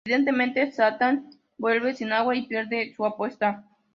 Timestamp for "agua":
2.11-2.35